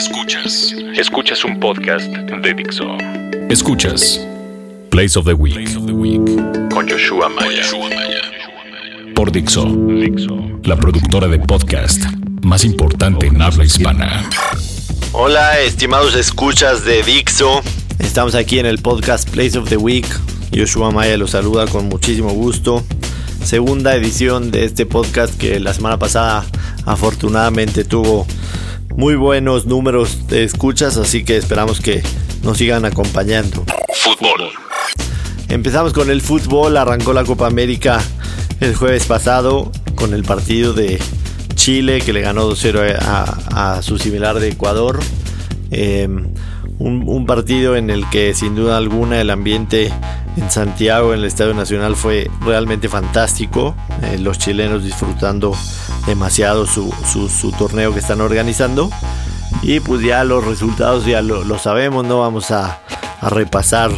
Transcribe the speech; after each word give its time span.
Escuchas. 0.00 0.74
Escuchas 0.96 1.44
un 1.44 1.60
podcast 1.60 2.06
de 2.06 2.54
Dixo. 2.54 2.86
Escuchas 3.50 4.26
Place 4.88 5.18
of 5.18 5.26
the 5.26 5.34
Week. 5.34 5.76
Con 6.72 6.88
Joshua 6.88 7.28
Maya. 7.28 7.62
Por 9.14 9.30
Dixo. 9.30 9.68
La 10.64 10.76
productora 10.76 11.28
de 11.28 11.38
podcast 11.40 12.02
más 12.40 12.64
importante 12.64 13.26
en 13.26 13.42
habla 13.42 13.62
hispana. 13.62 14.24
Hola, 15.12 15.60
estimados 15.60 16.16
escuchas 16.16 16.86
de 16.86 17.02
Dixo. 17.02 17.60
Estamos 17.98 18.34
aquí 18.34 18.58
en 18.58 18.64
el 18.64 18.78
podcast 18.78 19.28
Place 19.28 19.58
of 19.58 19.68
the 19.68 19.76
Week. 19.76 20.06
Joshua 20.56 20.90
Maya 20.90 21.18
los 21.18 21.32
saluda 21.32 21.66
con 21.66 21.90
muchísimo 21.90 22.30
gusto. 22.30 22.82
Segunda 23.44 23.94
edición 23.94 24.50
de 24.50 24.64
este 24.64 24.86
podcast 24.86 25.36
que 25.36 25.60
la 25.60 25.74
semana 25.74 25.98
pasada 25.98 26.46
afortunadamente 26.86 27.84
tuvo 27.84 28.26
muy 28.96 29.14
buenos 29.14 29.66
números 29.66 30.26
de 30.28 30.44
escuchas, 30.44 30.96
así 30.96 31.24
que 31.24 31.36
esperamos 31.36 31.80
que 31.80 32.02
nos 32.42 32.58
sigan 32.58 32.84
acompañando. 32.84 33.64
Fútbol. 33.94 34.50
Empezamos 35.48 35.92
con 35.92 36.10
el 36.10 36.20
fútbol, 36.20 36.76
arrancó 36.76 37.12
la 37.12 37.24
Copa 37.24 37.46
América 37.46 38.00
el 38.60 38.74
jueves 38.74 39.06
pasado 39.06 39.72
con 39.94 40.14
el 40.14 40.22
partido 40.22 40.72
de 40.72 41.00
Chile 41.54 42.00
que 42.00 42.12
le 42.12 42.20
ganó 42.20 42.50
2-0 42.50 42.96
a, 43.00 43.82
su 43.82 43.98
similar 43.98 44.38
de 44.38 44.48
Ecuador. 44.48 45.00
Em, 45.70 46.32
un, 46.78 47.26
partido 47.26 47.76
en 47.76 47.90
el 47.90 48.08
que 48.08 48.32
sin 48.34 48.54
duda 48.54 48.76
alguna 48.76 49.20
el 49.20 49.30
ambiente 49.30 49.92
en 50.36 50.50
Santiago, 50.50 51.12
en 51.12 51.20
el 51.20 51.26
Estadio 51.26 51.54
Nacional, 51.54 51.96
fue 51.96 52.30
realmente 52.40 52.88
fantástico. 52.88 53.74
Eh, 54.02 54.18
los 54.18 54.38
chilenos 54.38 54.84
disfrutando 54.84 55.54
demasiado 56.06 56.66
su, 56.66 56.92
torneo 57.58 57.92
que 57.92 58.00
están 58.00 58.20
organizando. 58.20 58.90
Y 59.62 59.80
pues 59.80 60.02
ya 60.02 60.24
los 60.24 60.44
resultados 60.44 61.04
ya 61.04 61.22
lo, 61.22 61.58
sabemos, 61.58 62.04
no 62.04 62.20
vamos 62.20 62.50
a, 62.50 62.80
repasar 63.22 63.90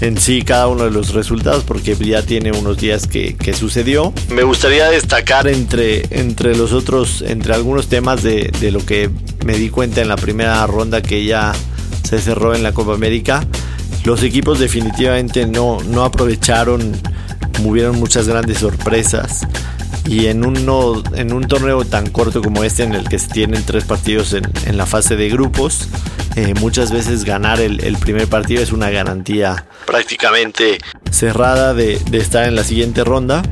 en 0.00 0.16
sí 0.16 0.42
cada 0.42 0.68
uno 0.68 0.84
de 0.84 0.92
los 0.92 1.12
resultados 1.12 1.64
porque 1.64 1.96
ya 1.96 2.22
tiene 2.22 2.52
unos 2.52 2.78
días 2.78 3.08
que, 3.08 3.54
sucedió. 3.54 4.12
Me 4.28 4.44
gustaría 4.44 4.88
destacar 4.88 5.48
entre, 5.48 6.06
entre 6.10 6.56
los 6.56 6.72
otros, 6.72 7.22
entre 7.22 7.54
algunos 7.54 7.88
temas 7.88 8.22
de, 8.22 8.52
de, 8.60 8.70
lo 8.70 8.84
que 8.84 9.10
me 9.44 9.54
di 9.54 9.70
cuenta 9.70 10.00
en 10.00 10.08
la 10.08 10.16
primera 10.16 10.64
ronda 10.66 11.02
que 11.02 11.24
ya 11.24 11.52
se 12.04 12.18
cerró 12.20 12.54
en 12.54 12.62
la 12.62 12.72
Copa 12.72 12.94
América. 12.94 13.44
Los 14.04 14.22
equipos 14.22 14.58
definitivamente 14.58 15.46
no, 15.46 15.78
no 15.82 16.04
aprovecharon, 16.04 16.92
hubieron 17.64 17.98
muchas 17.98 18.26
grandes 18.26 18.58
sorpresas. 18.58 19.46
Y 20.06 20.26
en, 20.26 20.44
uno, 20.44 21.02
en 21.14 21.32
un 21.32 21.46
torneo 21.46 21.84
tan 21.84 22.08
corto 22.08 22.40
como 22.40 22.64
este 22.64 22.82
en 22.82 22.94
el 22.94 23.08
que 23.08 23.18
se 23.18 23.28
tienen 23.28 23.62
tres 23.64 23.84
partidos 23.84 24.32
en, 24.32 24.76
la 24.76 24.86
fase 24.86 25.14
de 25.16 25.28
grupos, 25.28 25.86
eh, 26.36 26.54
muchas 26.54 26.90
veces 26.90 27.24
ganar 27.24 27.60
el, 27.60 27.96
primer 27.98 28.26
partido 28.26 28.62
es 28.62 28.72
una 28.72 28.88
garantía 28.90 29.66
prácticamente 29.86 30.78
cerrada 31.10 31.74
de, 31.74 32.00
estar 32.12 32.48
en 32.48 32.56
la 32.56 32.64
siguiente 32.64 33.04
ronda, 33.04 33.42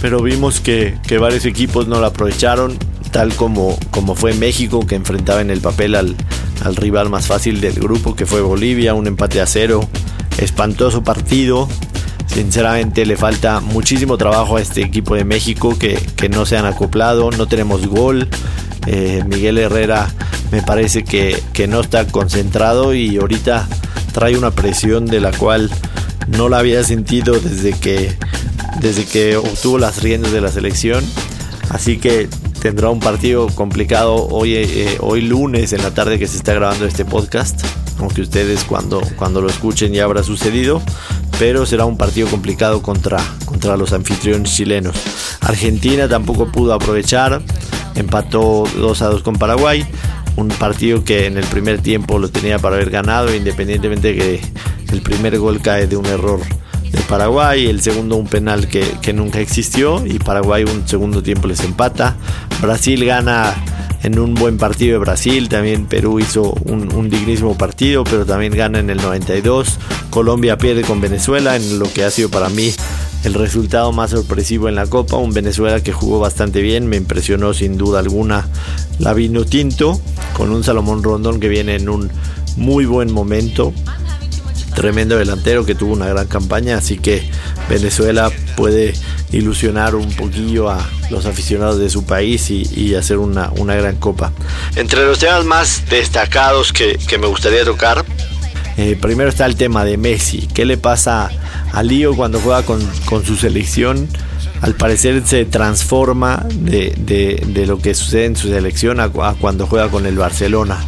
pero 0.00 0.22
vimos 0.22 0.60
que, 0.60 0.96
varios 1.20 1.44
equipos 1.44 1.88
no 1.88 1.98
lo 1.98 2.06
aprovecharon, 2.06 2.78
tal 3.10 3.34
como, 3.34 3.76
como 3.90 4.14
fue 4.14 4.32
México 4.34 4.86
que 4.86 4.94
enfrentaba 4.94 5.40
en 5.40 5.50
el 5.50 5.60
papel 5.60 5.96
al, 5.96 6.16
al 6.64 6.76
rival 6.76 7.10
más 7.10 7.26
fácil 7.26 7.60
del 7.60 7.74
grupo 7.74 8.16
que 8.16 8.26
fue 8.26 8.40
Bolivia, 8.40 8.94
un 8.94 9.06
empate 9.06 9.40
a 9.40 9.46
cero, 9.46 9.88
espantoso 10.38 11.02
partido 11.02 11.68
Sinceramente 12.34 13.06
le 13.06 13.16
falta 13.16 13.60
muchísimo 13.60 14.18
trabajo 14.18 14.56
a 14.56 14.60
este 14.60 14.82
equipo 14.82 15.14
de 15.14 15.24
México 15.24 15.78
que, 15.78 15.96
no 16.28 16.44
se 16.44 16.56
han 16.56 16.66
acoplado, 16.66 17.30
no 17.30 17.46
tenemos 17.46 17.86
gol. 17.86 18.28
Eh, 18.88 19.22
Miguel 19.24 19.56
Herrera 19.56 20.12
me 20.50 20.60
parece 20.60 21.04
que, 21.04 21.40
no 21.68 21.80
está 21.80 22.08
concentrado 22.08 22.92
y 22.92 23.18
ahorita 23.18 23.68
trae 24.12 24.36
una 24.36 24.50
presión 24.50 25.06
de 25.06 25.20
la 25.20 25.30
cual 25.30 25.70
no 26.26 26.48
la 26.48 26.58
había 26.58 26.82
sentido 26.82 27.38
desde 27.38 27.72
que, 27.78 28.16
desde 28.80 29.04
que 29.04 29.36
obtuvo 29.36 29.78
las 29.78 30.02
riendas 30.02 30.32
de 30.32 30.40
la 30.40 30.50
selección. 30.50 31.04
Así 31.70 31.98
que 31.98 32.28
tendrá 32.64 32.88
un 32.88 32.98
partido 32.98 33.48
complicado 33.48 34.14
hoy, 34.14 34.54
eh, 34.54 34.96
hoy 35.00 35.20
lunes 35.20 35.74
en 35.74 35.82
la 35.82 35.92
tarde 35.92 36.18
que 36.18 36.26
se 36.26 36.38
está 36.38 36.54
grabando 36.54 36.86
este 36.86 37.04
podcast. 37.04 37.60
Aunque 37.98 38.22
ustedes 38.22 38.64
cuando, 38.64 39.02
cuando 39.16 39.42
lo 39.42 39.50
escuchen 39.50 39.92
ya 39.92 40.04
habrá 40.04 40.22
sucedido 40.22 40.80
pero 41.38 41.66
será 41.66 41.84
un 41.84 41.98
partido 41.98 42.26
complicado 42.28 42.80
contra, 42.80 43.18
contra 43.44 43.76
los 43.76 43.92
anfitriones 43.92 44.56
chilenos. 44.56 44.96
Argentina 45.42 46.08
tampoco 46.08 46.50
pudo 46.50 46.72
aprovechar, 46.72 47.42
empató 47.96 48.64
2 48.78 49.02
a 49.02 49.06
2 49.08 49.22
con 49.22 49.36
Paraguay, 49.36 49.84
un 50.36 50.48
partido 50.48 51.04
que 51.04 51.26
en 51.26 51.36
el 51.36 51.44
primer 51.44 51.82
tiempo 51.82 52.18
lo 52.18 52.30
tenía 52.30 52.58
para 52.58 52.76
haber 52.76 52.88
ganado, 52.88 53.34
independientemente 53.34 54.14
de 54.14 54.14
que 54.14 54.40
el 54.90 55.02
primer 55.02 55.38
gol 55.38 55.60
cae 55.60 55.86
de 55.86 55.98
un 55.98 56.06
error 56.06 56.40
de 56.94 57.02
Paraguay, 57.02 57.66
el 57.66 57.80
segundo 57.80 58.16
un 58.16 58.26
penal 58.26 58.68
que, 58.68 58.84
que 59.02 59.12
nunca 59.12 59.40
existió 59.40 60.04
y 60.06 60.18
Paraguay 60.18 60.64
un 60.64 60.86
segundo 60.86 61.22
tiempo 61.22 61.48
les 61.48 61.60
empata. 61.60 62.16
Brasil 62.60 63.04
gana 63.04 63.54
en 64.04 64.18
un 64.18 64.34
buen 64.34 64.58
partido 64.58 64.92
de 64.92 64.98
Brasil. 64.98 65.48
También 65.48 65.86
Perú 65.86 66.20
hizo 66.20 66.52
un, 66.64 67.08
dignísimo 67.10 67.56
partido, 67.56 68.04
pero 68.04 68.24
también 68.24 68.52
gana 68.54 68.78
en 68.78 68.90
el 68.90 68.98
92. 68.98 69.78
Colombia 70.10 70.56
pierde 70.58 70.82
con 70.82 71.00
Venezuela 71.00 71.56
en 71.56 71.78
lo 71.78 71.90
que 71.92 72.04
ha 72.04 72.10
sido 72.10 72.28
para 72.28 72.48
mí 72.50 72.72
el 73.24 73.34
resultado 73.34 73.90
más 73.92 74.10
sorpresivo 74.10 74.68
en 74.68 74.74
la 74.74 74.86
Copa. 74.86 75.16
Un 75.16 75.32
Venezuela 75.32 75.82
que 75.82 75.92
jugó 75.92 76.20
bastante 76.20 76.60
bien, 76.60 76.86
me 76.86 76.96
impresionó 76.96 77.54
sin 77.54 77.78
duda 77.78 77.98
alguna 77.98 78.46
la 78.98 79.14
vino 79.14 79.44
tinto 79.44 80.00
con 80.36 80.50
un 80.50 80.62
Salomón 80.62 81.02
Rondón 81.02 81.40
que 81.40 81.48
viene 81.48 81.76
en 81.76 81.88
un 81.88 82.10
muy 82.56 82.84
buen 82.84 83.10
momento. 83.10 83.72
Tremendo 84.74 85.16
delantero 85.16 85.64
que 85.64 85.74
tuvo 85.74 85.92
una 85.92 86.08
gran 86.08 86.26
campaña, 86.26 86.76
así 86.76 86.98
que 86.98 87.28
Venezuela 87.68 88.30
puede 88.56 88.94
ilusionar 89.30 89.94
un 89.94 90.10
poquillo 90.12 90.68
a 90.68 90.84
los 91.10 91.26
aficionados 91.26 91.78
de 91.78 91.90
su 91.90 92.04
país 92.04 92.50
y, 92.50 92.94
hacer 92.94 93.18
una, 93.18 93.50
gran 93.50 93.96
copa. 93.96 94.32
Entre 94.76 95.04
los 95.04 95.18
temas 95.18 95.44
más 95.44 95.82
destacados 95.88 96.72
que, 96.72 96.98
me 97.18 97.26
gustaría 97.26 97.64
tocar, 97.64 98.04
eh, 98.76 98.96
primero 99.00 99.28
está 99.28 99.46
el 99.46 99.56
tema 99.56 99.84
de 99.84 99.96
Messi. 99.96 100.48
¿Qué 100.52 100.64
le 100.64 100.76
pasa 100.76 101.30
a 101.72 101.82
Lío 101.82 102.16
cuando 102.16 102.40
juega 102.40 102.62
con, 102.62 102.80
su 103.24 103.36
selección? 103.36 104.08
Al 104.60 104.74
parecer 104.74 105.22
se 105.26 105.44
transforma 105.44 106.46
de, 106.50 107.64
lo 107.66 107.78
que 107.78 107.94
sucede 107.94 108.24
en 108.24 108.36
su 108.36 108.48
selección 108.48 108.98
a 108.98 109.08
cuando 109.08 109.66
juega 109.66 109.88
con 109.88 110.06
el 110.06 110.16
Barcelona 110.16 110.78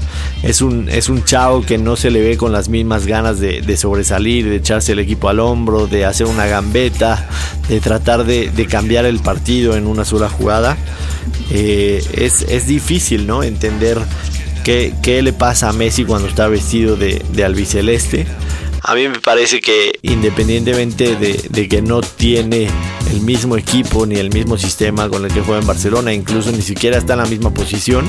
es 0.46 0.60
un, 0.60 0.88
es 0.88 1.08
un 1.08 1.24
chavo 1.24 1.62
que 1.62 1.76
no 1.76 1.96
se 1.96 2.10
le 2.10 2.20
ve 2.20 2.36
con 2.36 2.52
las 2.52 2.68
mismas 2.68 3.06
ganas 3.06 3.40
de, 3.40 3.76
sobresalir, 3.76 4.48
de 4.48 4.56
echarse 4.56 4.92
el 4.92 5.00
equipo 5.00 5.28
al 5.28 5.40
hombro, 5.40 5.88
de 5.88 6.04
hacer 6.04 6.26
una 6.28 6.46
gambeta, 6.46 7.28
de 7.68 7.80
tratar 7.80 8.24
de, 8.24 8.66
cambiar 8.70 9.06
el 9.06 9.18
partido 9.18 9.76
en 9.76 9.88
una 9.88 10.04
sola 10.04 10.28
jugada. 10.28 10.76
Eh, 11.50 12.00
es, 12.14 12.66
difícil 12.68 13.26
¿no? 13.26 13.42
entender 13.42 13.98
qué, 14.64 15.20
le 15.22 15.32
pasa 15.32 15.68
a 15.68 15.72
Messi 15.72 16.04
cuando 16.04 16.28
está 16.28 16.46
vestido 16.46 16.96
de, 16.96 17.44
albiceleste. 17.44 18.26
A 18.82 18.94
mí 18.94 19.08
me 19.08 19.18
parece 19.18 19.60
que 19.60 19.98
independientemente 20.02 21.16
de, 21.16 21.44
de, 21.50 21.68
que 21.68 21.82
no 21.82 22.02
tiene 22.02 22.68
el 23.10 23.20
mismo 23.20 23.56
equipo 23.56 24.06
ni 24.06 24.14
el 24.14 24.32
mismo 24.32 24.56
sistema 24.56 25.08
con 25.08 25.24
el 25.24 25.32
que 25.32 25.40
juega 25.40 25.60
en 25.60 25.66
Barcelona, 25.66 26.12
incluso 26.12 26.52
ni 26.52 26.62
siquiera 26.62 26.98
está 26.98 27.14
en 27.14 27.18
la 27.18 27.26
misma 27.26 27.52
posición, 27.52 28.06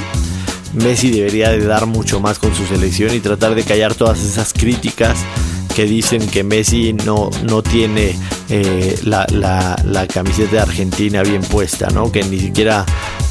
Messi 0.74 1.12
debería 1.12 1.50
de 1.50 1.66
dar 1.66 1.86
mucho 1.86 2.20
más 2.20 2.40
con 2.40 2.54
su 2.56 2.66
selección 2.66 3.14
y 3.14 3.20
tratar 3.20 3.56
de 3.56 3.64
callar 3.64 3.96
todas 3.96 4.24
esas 4.24 4.54
críticas 4.54 5.20
que 5.76 5.86
dicen 5.86 6.28
que 6.28 6.44
Messi 6.44 6.94
no, 6.94 7.30
no 7.44 7.62
tiene 7.62 8.16
eh, 8.50 9.00
la, 9.04 10.08
camiseta 10.12 10.52
de 10.52 10.60
Argentina 10.60 11.22
bien 11.22 11.44
puesta, 11.44 11.90
¿no? 11.92 12.12
que 12.12 12.24
ni 12.24 12.40
siquiera 12.40 12.84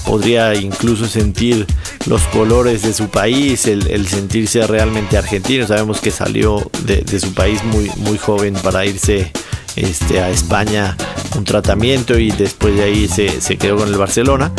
podría 0.05 0.55
incluso 0.55 1.07
sentir 1.07 1.67
los 2.07 2.23
colores 2.29 2.83
de 2.83 2.93
su 2.93 3.09
país, 3.09 3.67
el, 3.67 4.07
sentirse 4.07 4.65
realmente 4.67 5.19
argentino. 5.19 5.67
Sabemos 5.67 6.01
que 6.01 6.13
salió 6.13 6.71
de, 6.85 7.19
su 7.19 7.35
país 7.35 7.65
muy, 7.65 7.91
muy 7.97 8.17
joven 8.17 8.55
para 8.55 8.87
irse 8.87 9.33
este, 9.75 10.21
a 10.21 10.31
España 10.31 10.97
un 11.37 11.43
tratamiento 11.45 12.17
y 12.17 12.31
después 12.31 12.77
de 12.77 12.85
ahí 12.85 13.09
se, 13.09 13.41
se 13.41 13.57
quedó 13.57 13.79
con 13.79 13.89
el 13.89 13.99
Barcelona. 13.99 14.53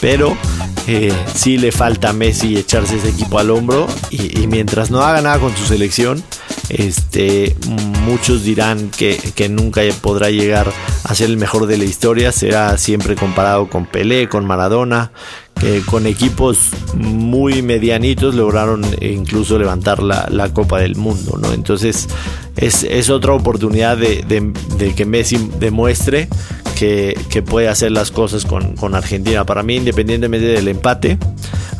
Pero 0.00 0.36
eh, 0.86 1.12
sí 1.34 1.56
le 1.56 1.72
falta 1.72 2.10
a 2.10 2.12
Messi 2.12 2.56
echarse 2.56 2.96
ese 2.96 3.08
equipo 3.08 3.38
al 3.38 3.50
hombro 3.50 3.86
y, 4.10 4.46
mientras 4.46 4.90
no 4.90 5.00
haga 5.00 5.22
nada 5.22 5.38
con 5.38 5.56
su 5.56 5.64
selección, 5.64 6.22
este, 6.68 7.56
muchos 8.04 8.44
dirán 8.44 8.90
que, 8.90 9.18
nunca 9.48 9.80
podrá 10.02 10.30
llegar 10.30 10.70
a 11.04 11.14
ser 11.14 11.30
el 11.30 11.36
mejor 11.36 11.66
de 11.66 11.78
la 11.78 11.84
historia, 11.84 12.32
será 12.32 12.76
siempre 12.76 13.16
comparado 13.16 13.68
con 13.70 13.86
Pelé, 13.86 14.28
con 14.28 14.44
Maradona, 14.44 15.12
que 15.58 15.80
con 15.82 16.06
equipos 16.06 16.70
muy 16.94 17.62
medianitos 17.62 18.34
lograron 18.34 18.84
incluso 19.00 19.58
levantar 19.58 20.02
la, 20.02 20.50
Copa 20.52 20.80
del 20.80 20.96
Mundo, 20.96 21.38
¿no? 21.40 21.52
Entonces 21.52 22.08
es, 22.56 23.10
otra 23.10 23.32
oportunidad 23.32 23.96
de, 23.96 24.24
de 24.78 24.94
que 24.94 25.04
Messi 25.06 25.50
demuestre 25.58 26.28
que, 26.74 27.42
puede 27.42 27.68
hacer 27.68 27.92
las 27.92 28.10
cosas 28.10 28.44
con, 28.44 28.76
con 28.76 28.94
Argentina. 28.94 29.44
Para 29.44 29.62
mí, 29.62 29.76
independientemente 29.76 30.46
del 30.46 30.68
empate, 30.68 31.18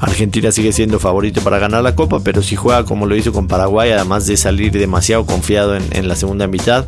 Argentina 0.00 0.52
sigue 0.52 0.72
siendo 0.72 0.98
favorito 0.98 1.40
para 1.40 1.58
ganar 1.58 1.82
la 1.82 1.94
Copa, 1.94 2.20
pero 2.22 2.42
si 2.42 2.56
juega 2.56 2.84
como 2.84 3.06
lo 3.06 3.16
hizo 3.16 3.32
con 3.32 3.48
Paraguay, 3.48 3.90
además 3.90 4.26
de 4.26 4.36
salir 4.36 4.72
demasiado 4.72 5.24
confiado 5.26 5.76
en, 5.76 6.08
la 6.08 6.16
segunda 6.16 6.46
mitad, 6.46 6.86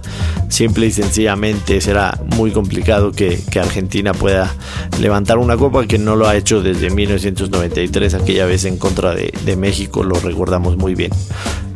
simple 0.49 0.87
y 0.87 0.93
sencillamente 0.93 1.81
será 1.81 2.19
muy 2.37 2.50
complicado 2.50 3.12
que, 3.12 3.41
Argentina 3.56 4.12
pueda 4.12 4.55
levantar 5.00 5.39
una 5.39 5.56
Copa 5.56 5.87
que 5.87 5.97
no 5.97 6.15
lo 6.15 6.29
ha 6.29 6.37
hecho 6.37 6.62
desde 6.62 6.91
1993, 6.91 8.12
aquella 8.12 8.44
vez 8.44 8.67
en 8.67 8.77
contra 8.77 9.15
de, 9.15 9.56
México, 9.56 10.05
lo 10.05 10.17
recordamos 10.17 10.77
muy 10.77 10.94
bien. 10.94 11.11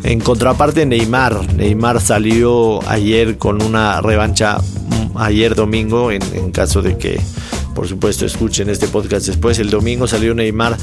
En 0.03 0.21
contraparte, 0.21 0.87
Neymar. 0.87 1.55
Neymar 1.55 2.01
salió 2.01 2.87
ayer 2.89 3.39
con 3.39 3.63
una 3.63 4.01
revancha, 4.01 4.59
mm, 4.59 5.19
ayer 5.19 5.55
domingo, 5.55 6.11
en 6.11 6.51
caso 6.53 6.83
de 6.83 6.97
que 6.97 7.21
por 7.75 7.89
supuesto 7.89 8.27
escuchen 8.27 8.69
este 8.69 8.89
podcast 8.89 9.27
después. 9.27 9.59
El 9.59 9.71
domingo 9.71 10.07
salió 10.07 10.35
Neymar 10.35 10.77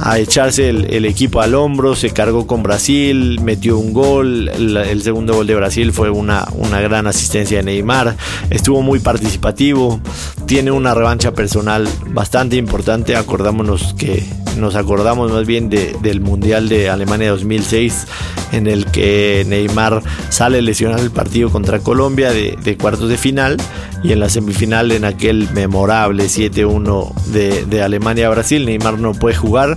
a 0.00 0.18
echarse 0.18 0.68
el, 0.70 1.04
equipo 1.04 1.40
al 1.40 1.54
hombro, 1.54 1.94
se 1.96 2.10
cargó 2.10 2.46
con 2.46 2.62
Brasil, 2.62 3.40
metió 3.42 3.78
un 3.78 3.92
gol, 3.92 4.48
el, 4.48 5.02
segundo 5.02 5.34
gol 5.34 5.46
de 5.46 5.54
Brasil 5.54 5.92
fue 5.92 6.10
una, 6.10 6.46
una 6.54 6.80
gran 6.80 7.06
asistencia 7.06 7.58
de 7.58 7.64
Neymar, 7.64 8.16
estuvo 8.50 8.82
muy 8.82 9.00
participativo, 9.00 10.00
tiene 10.46 10.70
una 10.70 10.94
revancha 10.94 11.32
personal 11.32 11.88
bastante 12.10 12.56
importante, 12.56 13.16
acordámonos 13.16 13.94
que 13.94 14.24
nos 14.58 14.74
acordamos 14.74 15.32
más 15.32 15.46
bien 15.46 15.70
del 15.70 16.20
Mundial 16.20 16.68
de 16.68 16.90
Alemania 16.90 17.30
2006 17.30 18.06
en 18.52 18.66
el 18.66 18.86
que 18.86 19.44
Neymar 19.46 20.02
sale 20.28 20.62
lesionado 20.62 21.02
el 21.02 21.10
partido 21.10 21.50
contra 21.50 21.80
Colombia 21.80 22.30
de, 22.30 22.56
de 22.62 22.76
cuartos 22.76 23.08
de 23.08 23.16
final 23.16 23.56
y 24.02 24.12
en 24.12 24.20
la 24.20 24.28
semifinal 24.28 24.92
en 24.92 25.04
aquel 25.04 25.48
memorable 25.52 26.24
7-1 26.24 27.14
de, 27.26 27.64
de 27.66 27.82
Alemania 27.82 28.26
a 28.26 28.30
Brasil 28.30 28.64
Neymar 28.64 28.98
no 28.98 29.12
puede 29.14 29.34
jugar 29.34 29.76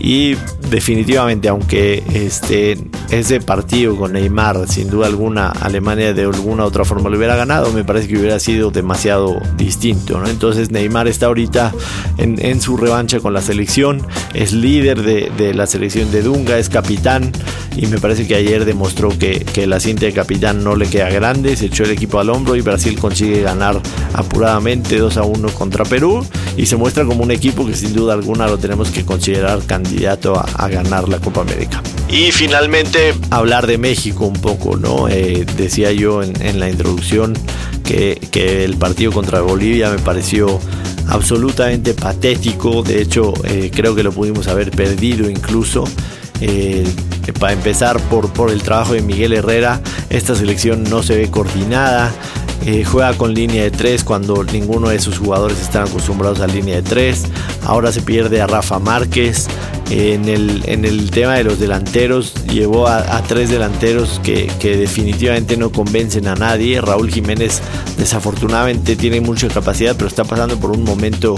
y 0.00 0.36
definitivamente, 0.70 1.48
aunque 1.48 2.04
este, 2.14 2.78
ese 3.10 3.40
partido 3.40 3.96
con 3.96 4.12
Neymar, 4.12 4.68
sin 4.68 4.90
duda 4.90 5.06
alguna, 5.06 5.48
Alemania 5.48 6.12
de 6.12 6.22
alguna 6.22 6.64
otra 6.64 6.84
forma 6.84 7.10
lo 7.10 7.16
hubiera 7.16 7.36
ganado, 7.36 7.72
me 7.72 7.84
parece 7.84 8.08
que 8.08 8.18
hubiera 8.18 8.38
sido 8.38 8.70
demasiado 8.70 9.40
distinto. 9.56 10.24
Entonces 10.24 10.70
Neymar 10.70 11.08
está 11.08 11.26
ahorita 11.26 11.72
en, 12.16 12.60
su 12.60 12.76
revancha 12.76 13.20
con 13.20 13.32
la 13.32 13.40
selección, 13.40 14.02
es 14.34 14.52
líder 14.52 15.02
de, 15.02 15.54
la 15.54 15.66
selección 15.66 16.10
de 16.10 16.22
Dunga, 16.22 16.58
es 16.58 16.68
capitán 16.68 17.32
y 17.76 17.86
me 17.86 17.98
parece 17.98 18.26
que 18.26 18.34
ayer 18.34 18.64
demostró 18.64 19.10
que, 19.16 19.40
que 19.40 19.66
la 19.66 19.80
cinta 19.80 20.06
de 20.06 20.12
capitán 20.12 20.64
no 20.64 20.76
le 20.76 20.88
queda 20.88 21.10
grande, 21.10 21.56
se 21.56 21.66
echó 21.66 21.84
el 21.84 21.90
equipo 21.90 22.20
al 22.20 22.30
hombro 22.30 22.56
y 22.56 22.60
Brasil 22.60 22.98
consigue 22.98 23.42
ganar 23.42 23.80
apuradamente 24.14 24.98
2 24.98 25.16
a 25.16 25.22
1 25.22 25.48
contra 25.50 25.84
Perú 25.84 26.24
y 26.56 26.66
se 26.66 26.76
muestra 26.76 27.04
como 27.04 27.22
un 27.22 27.30
equipo 27.30 27.66
que 27.66 27.74
sin 27.74 27.94
duda 27.94 28.14
alguna 28.14 28.46
lo 28.46 28.58
tenemos 28.58 28.90
que 28.90 29.04
considerar 29.04 29.62
candidato 29.64 30.38
a, 30.38 30.42
a 30.42 30.68
ganar 30.68 31.08
la 31.08 31.18
Copa 31.18 31.40
América. 31.40 31.82
Y 32.10 32.32
finalmente 32.32 33.14
hablar 33.30 33.66
de 33.66 33.76
México 33.76 34.24
un 34.24 34.40
poco, 34.40 34.76
¿no? 34.76 35.08
Eh, 35.08 35.44
decía 35.56 35.92
yo 35.92 36.22
en, 36.22 36.58
la 36.58 36.70
introducción 36.70 37.34
que, 37.84 38.18
el 38.64 38.76
partido 38.76 39.12
contra 39.12 39.42
Bolivia 39.42 39.90
me 39.90 39.98
pareció 39.98 40.58
absolutamente 41.08 41.94
patético, 41.94 42.82
de 42.82 43.02
hecho 43.02 43.32
eh, 43.44 43.70
creo 43.74 43.94
que 43.94 44.02
lo 44.02 44.12
pudimos 44.12 44.48
haber 44.48 44.70
perdido 44.70 45.28
incluso. 45.28 45.84
Eh, 46.40 46.86
para 47.40 47.52
empezar 47.52 48.00
por, 48.08 48.32
por 48.32 48.50
el 48.50 48.62
trabajo 48.62 48.94
de 48.94 49.02
Miguel 49.02 49.32
Herrera, 49.32 49.82
esta 50.08 50.34
selección 50.34 50.84
no 50.84 51.02
se 51.02 51.16
ve 51.16 51.30
coordinada, 51.30 52.10
juega 52.84 53.14
con 53.14 53.34
línea 53.34 53.62
de 53.64 53.70
3 53.70 54.04
cuando 54.04 54.44
ninguno 54.44 54.88
de 54.88 54.98
sus 54.98 55.18
jugadores 55.18 55.60
están 55.60 55.88
acostumbrados 55.88 56.40
a 56.40 56.46
línea 56.46 56.76
de 56.76 56.82
3. 56.82 57.24
Ahora 57.64 57.92
se 57.92 58.02
pierde 58.02 58.40
a 58.40 58.46
Rafa 58.46 58.78
Márquez, 58.78 59.48
en 59.90 60.28
el, 60.28 60.62
en 60.66 60.84
el 60.84 61.10
tema 61.10 61.34
de 61.34 61.44
los 61.44 61.58
delanteros 61.58 62.34
llevó 62.46 62.88
a, 62.88 63.22
tres 63.22 63.50
delanteros 63.50 64.20
que, 64.22 64.48
definitivamente 64.60 65.56
no 65.56 65.70
convencen 65.70 66.26
a 66.28 66.34
nadie. 66.34 66.80
Raúl 66.80 67.10
Jiménez 67.10 67.60
desafortunadamente 67.96 68.96
tiene 68.96 69.20
mucha 69.20 69.48
capacidad, 69.48 69.96
pero 69.96 70.08
está 70.08 70.24
pasando 70.24 70.58
por 70.58 70.70
un 70.70 70.84
momento 70.84 71.36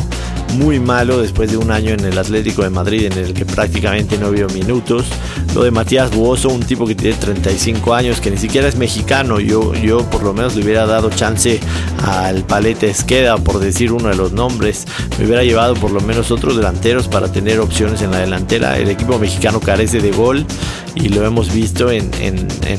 muy 0.55 0.81
malo 0.81 1.21
después 1.21 1.51
de 1.51 1.57
un 1.57 1.71
año 1.71 1.91
en 1.91 2.01
el 2.01 2.19
Atlético 2.19 2.63
de 2.63 2.71
Madrid 2.71 3.05
en 3.05 3.13
el 3.13 3.35
que 3.35 3.45
prácticamente 3.45 4.19
no 4.19 4.31
vio 4.31 4.49
minutos. 4.49 5.07
Lo 5.55 5.63
de 5.63 5.71
Matías 5.71 6.11
Buoso, 6.11 6.49
un 6.49 6.61
tipo 6.61 6.87
que 6.87 6.95
tiene 6.95 7.17
35 7.17 7.95
años, 7.95 8.21
que 8.21 8.31
ni 8.31 8.37
siquiera 8.37 8.69
es 8.69 8.77
mexicano. 8.77 9.41
Yo, 9.41 9.75
yo 9.75 10.09
por 10.11 10.23
lo 10.23 10.33
menos 10.33 10.55
le 10.57 10.65
hubiera 10.65 10.87
dado 10.87 11.11
chance 11.11 11.61
al 12.05 12.45
Palete 12.45 12.89
Esqueda, 12.89 13.37
por 13.39 13.59
decir 13.59 13.93
uno 13.93 14.09
de 14.09 14.17
los 14.17 14.33
nombres. 14.33 14.87
Me 15.19 15.27
hubiera 15.27 15.45
llevado 15.45 15.75
por 15.75 15.91
lo 15.91 16.01
menos 16.01 16.31
otros 16.31 16.57
delanteros 16.57 17.09
para 17.09 17.31
tener 17.31 17.61
opciones 17.61 18.03
en 18.03 18.11
la 18.11 18.19
delantera 18.19 18.79
el 18.79 18.89
equipo 18.89 19.19
mexicano 19.19 19.61
carece 19.61 20.01
de 20.01 20.11
gol 20.11 20.47
y 20.95 21.09
lo 21.09 21.25
hemos 21.25 21.53
visto 21.53 21.91
en, 21.91 22.11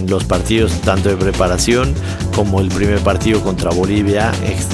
los 0.08 0.24
partidos 0.24 0.72
tanto 0.82 1.10
de 1.10 1.16
preparación 1.16 1.94
como 2.36 2.60
el 2.60 2.70
primer 2.70 3.00
partido 3.00 3.42
contra 3.42 3.72
Bolivia. 3.72 4.32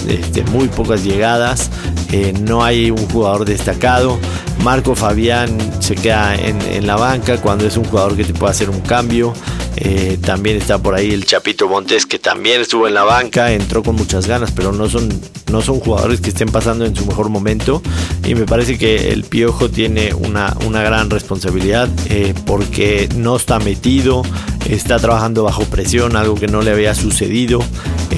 Este, 0.08 0.44
muy 0.46 0.68
pocas 0.68 1.04
llegadas, 1.04 1.70
eh, 2.12 2.34
no 2.42 2.64
hay 2.64 2.92
un 2.92 3.10
jugador 3.10 3.46
destacado. 3.46 4.18
Marco 4.64 4.96
Fabián 4.96 5.58
se 5.80 5.96
queda 5.96 6.36
en, 6.36 6.88
la 6.88 6.96
banca 6.96 7.38
cuando 7.38 7.66
es 7.66 7.78
un 7.78 7.86
jugador 7.86 8.16
que 8.16 8.24
te 8.24 8.34
puede 8.34 8.52
hacer 8.52 8.70
un 8.70 8.82
cambio. 8.82 9.34
Eh, 9.80 10.18
también 10.22 10.58
está 10.58 10.80
por 10.80 10.96
ahí 10.96 11.12
el 11.12 11.26
Chapito 11.26 11.68
Montes 11.70 12.08
que 12.08 12.18
también 12.18 12.62
estuvo 12.62 12.88
en 12.88 12.96
la 12.96 13.04
banca, 13.04 13.52
entró 13.52 13.84
con 13.84 13.96
muchas 13.96 14.28
ganas, 14.28 14.52
pero 14.52 14.72
no 14.72 14.90
son, 14.90 15.08
no 15.52 15.62
son 15.62 15.80
jugadores 15.80 16.20
que 16.20 16.30
estén 16.30 16.50
pasando 16.50 16.86
en 16.86 16.96
su 16.96 17.06
mejor 17.06 17.30
momento. 17.30 17.82
Y 18.26 18.34
me 18.34 18.46
parece 18.46 18.78
que 18.78 19.12
el 19.12 19.24
Piojo 19.24 19.70
tiene 19.70 20.14
una, 20.16 20.58
una 20.66 20.82
gran 20.82 21.10
responsabilidad 21.12 21.90
eh, 22.10 22.34
porque 22.46 23.08
no 23.16 23.36
está 23.36 23.60
metido, 23.60 24.24
está 24.68 24.98
trabajando 24.98 25.44
bajo 25.44 25.64
presión, 25.66 26.16
algo 26.16 26.36
que 26.36 26.48
no 26.48 26.64
le 26.64 26.72
había 26.72 26.96
sucedido, 26.96 27.60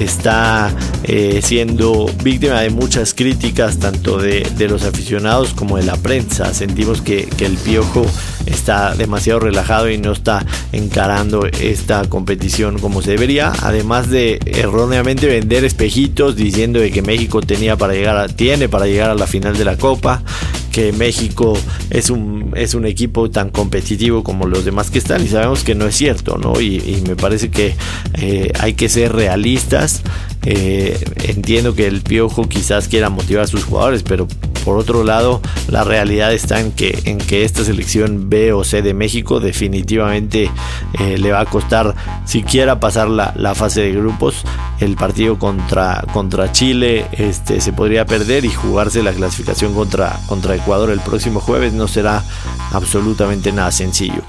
está 0.04 0.74
eh, 1.04 1.40
siendo 1.42 2.06
víctima 2.22 2.60
de 2.60 2.70
muchas 2.70 3.14
críticas 3.14 3.78
tanto 3.78 4.18
de, 4.18 4.46
los 4.68 4.84
aficionados 4.84 5.54
como 5.54 5.76
de 5.76 5.84
la 5.84 5.96
prensa. 5.96 6.52
Sentimos 6.54 7.00
que, 7.02 7.26
que 7.26 7.46
el 7.46 7.56
Piojo 7.56 8.06
está 8.46 8.94
demasiado 8.94 9.40
relajado 9.40 9.90
y 9.90 9.98
no 9.98 10.12
está 10.12 10.44
encarando 10.72 11.46
esta 11.46 12.08
competición 12.08 12.78
como 12.78 13.02
se 13.02 13.12
debería. 13.12 13.52
Además 13.62 14.10
de 14.10 14.40
erróneamente 14.46 15.26
vender 15.26 15.64
espejitos 15.64 16.36
diciendo 16.36 16.80
de 16.80 16.90
que 16.90 17.02
México 17.02 17.40
tenía 17.40 17.76
para 17.76 17.94
llegar 17.94 18.32
tiene 18.32 18.68
para 18.68 18.86
llegar 18.86 19.10
a 19.10 19.14
la 19.14 19.26
final 19.26 19.56
de 19.56 19.64
la 19.64 19.76
Copa 19.76 20.22
que 20.70 20.92
México 20.92 21.54
es 21.90 22.10
un, 22.10 22.52
es 22.56 22.74
un 22.74 22.86
equipo 22.86 23.30
tan 23.30 23.50
competitivo 23.50 24.22
como 24.22 24.46
los 24.46 24.64
demás 24.64 24.90
que 24.90 24.98
están 24.98 25.24
y 25.24 25.28
sabemos 25.28 25.64
que 25.64 25.74
no 25.74 25.86
es 25.86 25.96
cierto, 25.96 26.38
¿no? 26.38 26.60
Y, 26.60 27.02
me 27.08 27.16
parece 27.16 27.50
que 27.50 27.74
eh, 28.14 28.52
hay 28.60 28.74
que 28.74 28.88
ser 28.88 29.12
realistas. 29.12 29.89
Eh, 30.46 30.98
entiendo 31.24 31.74
que 31.74 31.86
el 31.86 32.00
Piojo 32.00 32.48
quizás 32.48 32.88
quiera 32.88 33.10
motivar 33.10 33.44
a 33.44 33.46
sus 33.46 33.64
jugadores, 33.64 34.02
pero 34.02 34.26
por 34.64 34.76
otro 34.76 35.04
lado, 35.04 35.40
la 35.68 35.84
realidad 35.84 36.32
está 36.32 36.60
en 36.60 36.72
que, 36.72 36.98
en 37.04 37.18
que 37.18 37.44
esta 37.44 37.64
selección 37.64 38.28
B 38.28 38.52
o 38.52 38.64
C 38.64 38.82
de 38.82 38.94
México 38.94 39.40
definitivamente 39.40 40.50
eh, 40.98 41.18
le 41.18 41.32
va 41.32 41.40
a 41.40 41.46
costar 41.46 41.94
siquiera 42.24 42.80
pasar 42.80 43.08
la, 43.08 43.32
la, 43.36 43.54
fase 43.54 43.82
de 43.82 43.92
grupos. 43.92 44.44
El 44.78 44.96
partido 44.96 45.38
contra, 45.38 46.04
contra 46.12 46.52
Chile 46.52 47.06
este, 47.12 47.60
se 47.60 47.72
podría 47.72 48.06
perder 48.06 48.44
y 48.44 48.50
jugarse 48.50 49.02
la 49.02 49.12
clasificación 49.12 49.74
contra, 49.74 50.18
contra 50.26 50.54
Ecuador 50.54 50.90
el 50.90 51.00
próximo 51.00 51.40
jueves 51.40 51.72
no 51.72 51.88
será 51.88 52.22
absolutamente 52.72 53.52
nada 53.52 53.70
sencillo. 53.70 54.22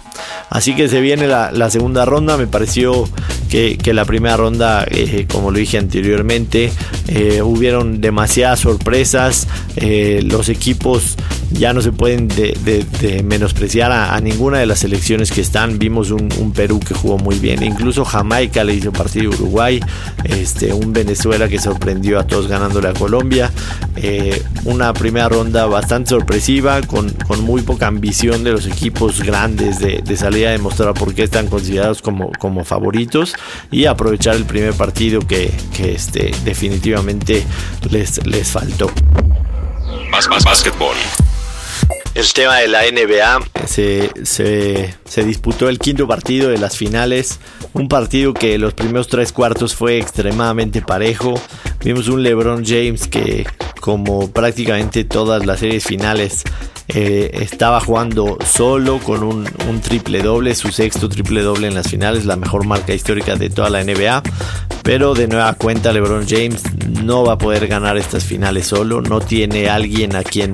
Así 0.52 0.76
que 0.76 0.90
se 0.90 1.00
viene 1.00 1.28
la, 1.28 1.70
segunda 1.70 2.04
ronda. 2.04 2.36
Me 2.36 2.46
pareció 2.46 3.08
que, 3.50 3.78
la 3.94 4.04
primera 4.04 4.36
ronda, 4.36 4.86
eh, 4.90 5.26
como 5.32 5.50
lo 5.50 5.58
dije 5.58 5.78
anteriormente, 5.78 6.72
eh, 7.08 7.42
hubieron 7.42 8.02
demasiadas 8.02 8.60
sorpresas. 8.60 9.48
Eh, 9.78 10.20
los 10.24 10.50
equipos 10.50 11.16
ya 11.52 11.72
no 11.72 11.82
se 11.82 11.94
pueden 11.94 12.28
de, 12.28 13.24
menospreciar 13.24 13.94
a, 13.94 14.20
ninguna 14.20 14.60
de 14.60 14.66
las 14.66 14.80
selecciones 14.80 15.32
que 15.32 15.40
están. 15.40 15.80
Vimos 15.80 16.12
un, 16.12 16.52
Perú 16.54 16.82
que 16.82 16.94
jugó 16.94 17.18
muy 17.18 17.40
bien. 17.40 17.64
Incluso 17.64 18.04
Jamaica 18.04 18.66
le 18.66 18.74
hizo 18.74 18.92
partido 18.92 19.32
a 19.32 19.36
Uruguay. 19.36 19.80
Este, 20.26 20.74
un 20.74 20.92
Venezuela 20.92 21.48
que 21.48 21.60
sorprendió 21.60 22.20
a 22.20 22.28
todos 22.28 22.48
ganándole 22.48 22.90
a 22.90 22.94
Colombia. 22.94 23.52
una 24.66 24.92
primera 24.94 25.30
ronda 25.30 25.66
bastante 25.66 26.10
sorpresiva 26.10 26.82
con, 26.82 27.14
muy 27.42 27.62
poca 27.62 27.88
ambición 27.88 28.44
de 28.44 28.52
los 28.52 28.68
equipos 28.68 29.22
grandes 29.24 29.80
de, 29.80 30.02
de 30.04 30.11
salir 30.18 30.48
a 30.48 30.52
demostrar 30.52 30.94
por 30.94 31.14
qué 31.14 31.24
están 31.24 31.48
considerados 31.48 32.02
como, 32.02 32.32
como 32.40 32.64
favoritos 32.66 33.36
y 33.72 33.86
aprovechar 33.86 34.36
el 34.36 34.46
primer 34.46 34.74
partido 34.74 35.22
que, 35.22 35.52
que 35.76 35.94
este, 35.94 36.32
definitivamente 36.44 37.46
les, 37.90 38.26
les 38.26 38.48
faltó. 38.50 38.92
Más, 40.10 40.28
más, 40.28 40.44
básquetbol. 40.44 40.96
el 42.16 42.34
tema 42.34 42.58
de 42.58 42.68
la 42.68 42.82
NBA. 42.84 43.42
Se, 43.66 44.12
se, 44.24 45.24
disputó 45.24 45.70
el 45.70 45.80
quinto 45.80 46.08
partido 46.08 46.50
de 46.50 46.58
las 46.58 46.78
finales. 46.78 47.40
Un 47.74 47.88
partido 47.88 48.34
que 48.34 48.58
los 48.58 48.74
primeros 48.74 49.08
tres 49.08 49.32
cuartos 49.32 49.76
fue 49.76 49.98
extremadamente 49.98 50.82
parejo. 50.82 51.34
Vimos 51.84 52.10
un 52.10 52.24
LeBron 52.24 52.66
James 52.66 53.08
que, 53.08 53.46
como 53.80 54.30
prácticamente 54.32 55.04
todas 55.06 55.46
las 55.46 55.62
series 55.62 55.86
finales, 55.86 56.44
eh, 56.94 57.32
estaba 57.42 57.80
jugando 57.80 58.38
solo 58.46 59.00
con 59.00 59.24
un, 59.24 59.46
triple 59.82 60.22
doble, 60.22 60.54
su 60.56 60.72
sexto 60.72 61.08
triple 61.08 61.42
doble 61.42 61.68
en 61.68 61.74
las 61.74 61.88
finales, 61.88 62.26
la 62.26 62.36
mejor 62.36 62.66
marca 62.66 62.94
histórica 62.94 63.36
de 63.36 63.50
toda 63.50 63.70
la 63.70 63.84
NBA. 63.84 64.24
Pero 64.84 65.14
de 65.14 65.28
nueva 65.28 65.54
cuenta 65.54 65.94
LeBron 65.94 66.28
James 66.28 66.64
no 67.04 67.24
va 67.24 67.34
a 67.34 67.38
poder 67.38 67.68
ganar 67.68 67.98
estas 67.98 68.24
finales 68.24 68.68
solo, 68.68 69.02
no 69.02 69.22
tiene 69.22 69.70
alguien 69.70 70.16
a 70.16 70.24
quien 70.24 70.54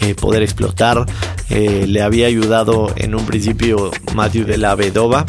eh, 0.00 0.14
poder 0.14 0.42
explotar. 0.42 1.04
Eh, 1.50 1.86
le 1.86 2.02
había 2.02 2.26
ayudado 2.26 2.92
en 2.96 3.14
un 3.14 3.24
principio 3.24 3.90
Matthew 4.14 4.46
de 4.46 4.58
la 4.58 4.74
Vedova, 4.74 5.26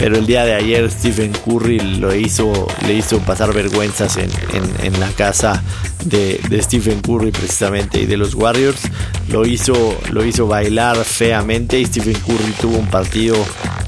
pero 0.00 0.16
el 0.16 0.26
día 0.26 0.46
de 0.46 0.54
ayer 0.54 0.90
Stephen 0.90 1.30
Curry 1.44 1.78
lo 1.78 2.14
hizo, 2.14 2.50
le 2.86 2.94
hizo 2.94 3.18
pasar 3.18 3.52
vergüenzas 3.52 4.16
en, 4.16 4.98
la 4.98 5.10
casa 5.10 5.62
de, 6.06 6.40
Stephen 6.62 7.02
Curry 7.02 7.32
precisamente 7.32 8.00
y 8.00 8.06
de 8.06 8.16
los 8.16 8.34
Warriors. 8.34 8.80
Lo 9.28 9.46
hizo, 9.46 9.98
lo 10.10 10.24
hizo 10.24 10.46
bailar 10.46 10.96
feamente 11.04 11.78
y 11.78 11.84
Stephen 11.84 12.14
Curry 12.14 12.52
tuvo 12.58 12.78
un 12.78 12.86
partido 12.86 13.36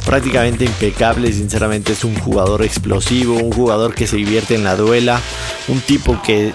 prácticamente 0.04 0.66
impecable. 0.66 1.32
Sinceramente 1.32 1.92
es 1.94 2.04
un 2.04 2.14
jugador 2.16 2.62
explosivo, 2.62 3.38
un 3.38 3.50
jugador 3.50 3.94
que 3.94 4.06
se 4.06 4.16
divierte 4.16 4.54
en 4.54 4.64
la 4.64 4.76
duela, 4.76 5.18
un 5.68 5.80
tipo 5.80 6.20
que 6.20 6.52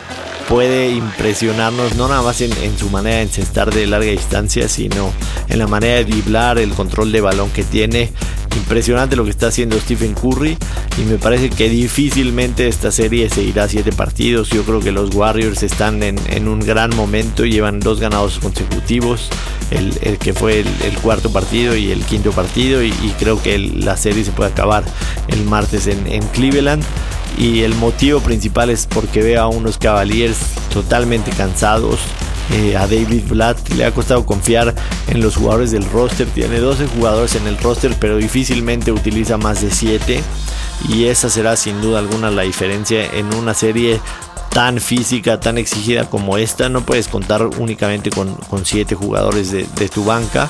puede 0.48 0.92
impresionarnos 0.92 1.96
no 1.96 2.08
nada 2.08 2.22
más 2.22 2.42
en, 2.42 2.78
su 2.78 2.90
manera 2.90 3.18
de 3.18 3.24
encestar 3.24 3.74
de 3.74 3.86
larga 3.86 4.12
distancia, 4.12 4.68
sino 4.70 5.12
en 5.50 5.60
la 5.60 5.68
manera 5.68 5.96
de 5.96 6.06
driblar, 6.06 6.58
el 6.58 6.72
control 6.72 7.12
de 7.12 7.22
balón 7.22 7.50
que 7.50 7.64
tiene. 7.64 8.12
Impresionante 8.56 9.16
lo 9.16 9.24
que 9.24 9.30
está 9.30 9.48
haciendo 9.48 9.80
Stephen 9.80 10.16
Curry 10.16 10.58
y 10.98 11.02
me 11.02 11.18
parece 11.18 11.50
que 11.50 11.70
difícilmente 11.70 12.68
esta 12.68 12.92
serie 12.92 13.30
se 13.30 13.44
irá 13.44 13.68
siete 13.68 13.92
partidos. 13.92 14.50
Yo 14.50 14.64
creo 14.64 14.80
que 14.80 14.92
los 14.92 15.14
Warriors 15.14 15.62
están 15.64 16.02
en, 16.02 16.48
un 16.48 16.60
gran 16.62 16.96
momento, 16.96 17.46
llevan 17.46 17.80
dos 17.80 18.00
ganados 18.00 18.40
consecutivos, 18.40 19.30
el, 19.70 20.18
que 20.18 20.34
fue 20.34 20.62
el, 20.62 20.98
cuarto 21.04 21.32
partido 21.32 21.76
y 21.76 21.92
el 21.92 22.04
quinto 22.04 22.32
partido 22.32 22.82
y, 22.84 22.92
creo 23.20 23.42
que 23.42 23.60
la 23.60 23.96
serie 23.96 24.24
se 24.24 24.32
puede 24.32 24.50
acabar 24.50 24.84
el 25.28 25.44
martes 25.44 25.88
en 25.88 26.22
Cleveland 26.34 26.84
y 27.38 27.62
el 27.62 27.76
motivo 27.76 28.20
principal 28.20 28.70
es 28.70 28.88
porque 28.88 29.22
veo 29.22 29.42
a 29.42 29.48
unos 29.48 29.78
Cavaliers 29.78 30.38
totalmente 30.74 31.32
cansados. 31.32 32.00
Eh, 32.54 32.78
a 32.78 32.88
David 32.88 33.24
Blatt 33.28 33.70
le 33.74 33.84
ha 33.84 33.92
costado 33.92 34.26
confiar 34.26 34.74
en 35.08 35.22
los 35.22 35.36
jugadores 35.36 35.72
del 35.72 35.84
roster. 35.90 36.28
Tiene 36.28 36.60
12 36.60 36.88
jugadores 36.88 37.36
en 37.36 37.46
el 37.46 37.58
roster, 37.58 37.94
pero 38.00 38.18
difícilmente 38.18 38.92
utiliza 38.92 39.38
más 39.38 39.62
de 39.62 39.72
7. 39.72 40.24
Y 40.90 41.06
esa 41.06 41.30
será 41.30 41.56
sin 41.58 41.82
duda 41.82 42.00
alguna 42.00 42.32
la 42.32 42.44
diferencia 42.44 43.06
en 43.06 43.34
una 43.34 43.54
serie 43.54 44.00
tan 44.50 44.80
física, 44.80 45.40
tan 45.40 45.58
exigida 45.58 46.10
como 46.10 46.38
esta, 46.38 46.70
no 46.70 46.82
puedes 46.82 47.08
contar 47.08 47.46
únicamente 47.60 48.10
con, 48.10 48.34
con 48.36 48.66
siete 48.66 48.96
jugadores 48.96 49.52
de, 49.52 49.66
tu 49.88 50.04
banca 50.04 50.50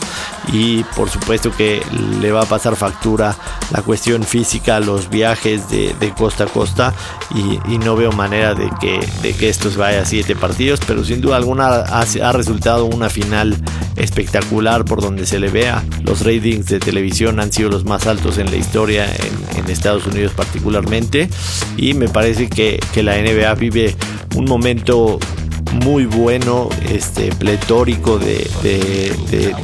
y 0.52 0.84
por 0.96 1.10
supuesto 1.10 1.52
que 1.52 1.82
le 2.22 2.32
va 2.32 2.42
a 2.42 2.46
pasar 2.46 2.76
factura 2.76 3.36
la 3.72 3.82
cuestión 3.82 4.24
física, 4.24 4.80
los 4.80 5.10
viajes 5.10 5.70
de, 5.70 6.14
costa 6.18 6.46
a 6.46 6.48
costa 6.48 6.94
y, 7.36 7.78
no 7.78 7.96
veo 7.96 8.12
manera 8.12 8.56
de 8.56 8.70
que, 8.82 9.00
de 9.22 9.34
que 9.34 9.50
estos 9.50 9.78
vaya 9.78 10.02
a 10.02 10.06
siete 10.06 10.36
partidos, 10.36 10.80
pero 10.88 11.06
sin 11.06 11.22
duda 11.22 11.38
alguna 11.38 11.68
ha, 11.68 12.32
resultado 12.32 12.86
una 12.86 13.10
final 13.10 13.56
espectacular 13.96 14.84
por 14.84 15.02
donde 15.02 15.26
se 15.26 15.40
le 15.40 15.50
vea. 15.50 15.84
Los 16.04 16.22
ratings 16.22 16.66
de 16.68 16.80
televisión 16.80 17.40
han 17.40 17.52
sido 17.52 17.70
los 17.70 17.86
más 17.86 18.08
altos 18.08 18.38
en 18.38 18.50
la 18.50 18.58
historia 18.58 19.06
en, 19.06 19.60
en 19.60 19.70
Estados 19.70 20.08
Unidos 20.08 20.34
particularmente 20.36 21.30
y 21.78 21.94
me 21.94 22.08
parece 22.08 22.50
que, 22.50 22.80
que 22.94 23.04
la 23.04 23.18
NBA 23.18 23.54
vive 23.56 23.97
un 24.38 24.46
momento 24.46 25.20
muy 25.84 26.06
bueno, 26.06 26.70
este, 26.90 27.32
pletórico 27.34 28.20
de, 28.20 28.48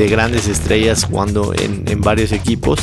grandes 0.10 0.48
estrellas 0.48 1.06
jugando 1.06 1.54
en, 1.54 2.02
varios 2.02 2.32
equipos 2.32 2.80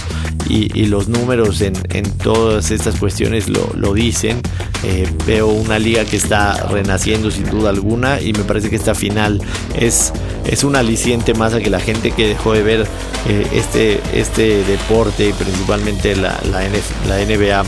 y, 0.48 0.86
los 0.86 1.08
números 1.08 1.60
en, 1.60 1.74
todas 2.22 2.70
estas 2.70 2.96
cuestiones 2.96 3.48
lo, 3.48 3.94
dicen. 3.94 4.40
Eh, 4.82 5.06
veo 5.26 5.48
una 5.48 5.78
liga 5.78 6.06
que 6.06 6.16
está 6.16 6.54
renaciendo 6.68 7.30
sin 7.30 7.44
duda 7.50 7.68
alguna 7.68 8.18
y 8.18 8.32
me 8.32 8.44
parece 8.44 8.70
que 8.70 8.76
esta 8.76 8.94
final 8.94 9.42
es, 9.78 10.10
es 10.46 10.64
un 10.64 10.74
aliciente 10.74 11.34
más 11.34 11.52
a 11.52 11.60
que 11.60 11.68
la 11.68 11.80
gente 11.80 12.12
que 12.12 12.28
dejó 12.28 12.54
de 12.54 12.62
ver 12.62 12.86
eh, 13.28 13.46
este, 13.52 14.00
este 14.14 14.64
deporte 14.64 15.28
y 15.28 15.32
principalmente 15.34 16.16
la, 16.16 16.40
la, 16.50 16.62
la 17.06 17.18
NBA, 17.18 17.62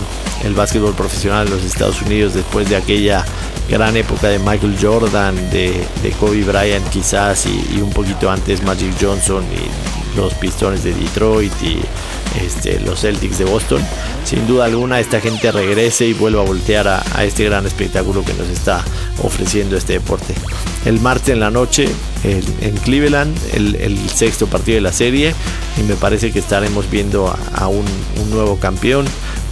el 0.47 0.55
básquetbol 0.55 0.95
profesional 0.95 1.45
de 1.45 1.57
los 1.57 1.65
Estados 1.65 2.01
Unidos 2.01 2.33
después 2.33 2.71
de 2.71 2.77
aquella 2.77 3.27
gran 3.73 3.97
época 3.97 4.29
de 4.29 4.39
Michael 4.39 4.77
Jordan, 4.79 5.35
de, 5.51 5.83
Kobe 6.21 6.45
Bryant 6.45 6.87
quizás 6.91 7.47
y, 7.47 7.81
un 7.81 7.89
poquito 7.89 8.31
antes 8.31 8.63
Magic 8.63 8.95
Johnson 9.01 9.43
y 9.51 10.17
los 10.17 10.35
Pistones 10.35 10.85
de 10.85 10.93
Detroit 10.93 11.53
y 11.63 11.81
este, 12.41 12.81
los 12.81 13.01
Celtics 13.01 13.39
de 13.39 13.45
Boston. 13.45 13.83
Sin 14.25 14.47
duda 14.47 14.67
alguna 14.67 15.01
esta 15.01 15.21
gente 15.21 15.53
regrese 15.53 16.07
y 16.07 16.13
vuelva 16.13 16.43
a 16.43 16.45
voltear 16.45 16.89
a, 16.89 17.03
este 17.25 17.45
gran 17.45 17.67
espectáculo 17.67 18.25
que 18.25 18.35
nos 18.35 18.49
está 18.49 18.85
ofreciendo 19.23 19.77
este 19.77 19.95
deporte. 19.95 20.35
El 20.85 21.01
martes 21.01 21.31
en 21.31 21.41
la 21.41 21.51
noche 21.51 21.89
en 22.25 22.77
Cleveland, 22.79 23.37
el, 23.55 23.99
sexto 24.11 24.47
partido 24.47 24.77
de 24.77 24.81
la 24.81 24.93
serie 24.93 25.35
y 25.79 25.83
me 25.83 25.95
parece 25.95 26.33
que 26.33 26.39
estaremos 26.39 26.91
viendo 26.91 27.29
a, 27.55 27.69
un 27.69 27.85
nuevo 28.31 28.57
campeón 28.59 29.07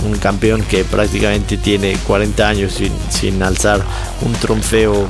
un 0.05 0.17
campeón 0.19 0.63
que 0.63 0.85
prácticamente 0.85 1.57
tiene 1.57 1.97
40 2.07 2.49
años 2.49 2.79
sin, 3.11 3.43
alzar 3.43 3.85
un 4.23 4.33
trofeo 4.33 5.07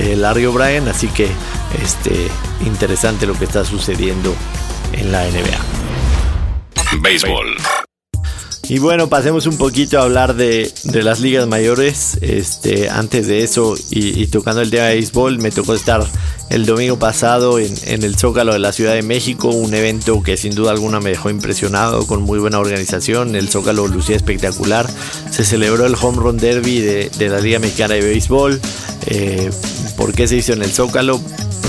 eh, 0.00 0.16
Larry 0.16 0.46
O'Brien, 0.46 0.88
así 0.88 1.08
que 1.08 1.28
este, 1.82 2.28
interesante 2.66 3.26
lo 3.26 3.34
que 3.34 3.44
está 3.44 3.64
sucediendo 3.64 4.34
en 4.92 5.12
la 5.12 5.24
NBA. 5.24 5.79
Béisbol. 6.98 7.56
Y 8.68 8.78
bueno, 8.78 9.08
pasemos 9.08 9.46
un 9.46 9.58
poquito 9.58 9.98
a 9.98 10.02
hablar 10.02 10.34
de, 10.34 10.72
las 10.84 11.20
ligas 11.20 11.46
mayores. 11.48 12.18
Este, 12.20 12.88
antes 12.88 13.26
de 13.26 13.42
eso, 13.42 13.74
y, 13.90 14.26
tocando 14.28 14.60
el 14.60 14.70
tema 14.70 14.84
de 14.84 14.94
béisbol, 14.94 15.38
me 15.38 15.50
tocó 15.50 15.74
estar 15.74 16.04
el 16.50 16.66
domingo 16.66 16.96
pasado 16.98 17.58
en, 17.58 17.74
el 17.86 18.16
Zócalo 18.16 18.52
de 18.52 18.60
la 18.60 18.72
Ciudad 18.72 18.94
de 18.94 19.02
México, 19.02 19.48
un 19.48 19.74
evento 19.74 20.22
que 20.22 20.36
sin 20.36 20.54
duda 20.54 20.70
alguna 20.70 21.00
me 21.00 21.10
dejó 21.10 21.30
impresionado, 21.30 22.06
con 22.06 22.22
muy 22.22 22.38
buena 22.38 22.60
organización. 22.60 23.34
El 23.34 23.48
Zócalo 23.48 23.88
lucía 23.88 24.14
espectacular. 24.14 24.88
Se 25.30 25.44
celebró 25.44 25.86
el 25.86 25.96
Home 26.00 26.18
Run 26.18 26.36
Derby 26.36 26.80
de, 26.80 27.28
la 27.28 27.40
Liga 27.40 27.58
Mexicana 27.58 27.94
de 27.94 28.02
Béisbol. 28.02 28.60
Eh, 29.06 29.50
¿Por 29.96 30.12
qué 30.12 30.28
se 30.28 30.36
hizo 30.36 30.52
en 30.52 30.62
el 30.62 30.70
Zócalo? 30.70 31.20